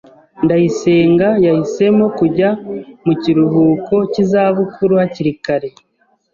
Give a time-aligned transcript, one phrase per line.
[0.43, 2.49] Ndayisenga yahisemo kujya
[3.05, 5.69] mu kiruhuko cy'izabukuru hakiri kare.